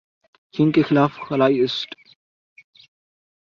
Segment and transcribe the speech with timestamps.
[0.53, 0.81] چین کے
[1.27, 1.89] خلائی اسٹ